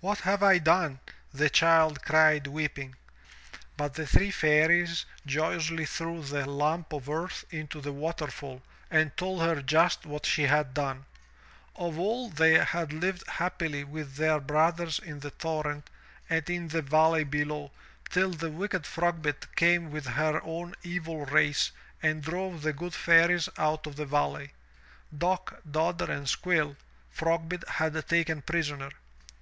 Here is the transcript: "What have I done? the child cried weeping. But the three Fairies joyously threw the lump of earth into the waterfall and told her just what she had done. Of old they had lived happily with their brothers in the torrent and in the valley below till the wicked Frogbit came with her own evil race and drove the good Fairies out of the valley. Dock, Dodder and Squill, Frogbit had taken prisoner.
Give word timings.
"What 0.00 0.18
have 0.18 0.42
I 0.42 0.58
done? 0.58 1.00
the 1.32 1.48
child 1.48 2.04
cried 2.04 2.46
weeping. 2.46 2.94
But 3.78 3.94
the 3.94 4.06
three 4.06 4.30
Fairies 4.30 5.06
joyously 5.24 5.86
threw 5.86 6.22
the 6.22 6.44
lump 6.44 6.92
of 6.92 7.08
earth 7.08 7.46
into 7.50 7.80
the 7.80 7.90
waterfall 7.94 8.60
and 8.90 9.16
told 9.16 9.40
her 9.40 9.62
just 9.62 10.04
what 10.04 10.26
she 10.26 10.42
had 10.42 10.74
done. 10.74 11.06
Of 11.74 11.98
old 11.98 12.36
they 12.36 12.62
had 12.62 12.92
lived 12.92 13.26
happily 13.26 13.82
with 13.82 14.16
their 14.16 14.40
brothers 14.40 14.98
in 14.98 15.20
the 15.20 15.30
torrent 15.30 15.88
and 16.28 16.50
in 16.50 16.68
the 16.68 16.82
valley 16.82 17.24
below 17.24 17.70
till 18.10 18.32
the 18.32 18.50
wicked 18.50 18.84
Frogbit 18.84 19.46
came 19.56 19.90
with 19.90 20.04
her 20.06 20.38
own 20.42 20.74
evil 20.82 21.24
race 21.24 21.72
and 22.02 22.22
drove 22.22 22.60
the 22.60 22.74
good 22.74 22.92
Fairies 22.92 23.48
out 23.56 23.86
of 23.86 23.96
the 23.96 24.04
valley. 24.04 24.52
Dock, 25.16 25.62
Dodder 25.64 26.12
and 26.12 26.28
Squill, 26.28 26.76
Frogbit 27.08 27.66
had 27.66 28.06
taken 28.06 28.42
prisoner. 28.42 28.90